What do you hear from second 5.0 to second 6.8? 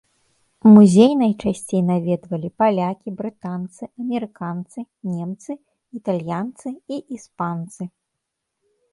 немцы, італьянцы